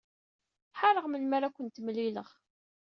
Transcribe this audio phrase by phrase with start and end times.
[0.79, 2.29] Ḥareɣ melmi ara kent-mlileɣ.